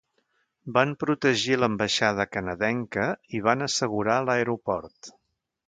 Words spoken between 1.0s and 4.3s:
protegir l'ambaixada canadenca i van assegurar